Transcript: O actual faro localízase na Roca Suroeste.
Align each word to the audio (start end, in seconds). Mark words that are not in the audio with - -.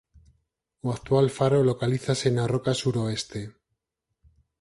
O 0.85 0.87
actual 0.95 1.27
faro 1.37 1.59
localízase 1.69 2.27
na 2.31 2.45
Roca 2.53 2.73
Suroeste. 2.81 3.41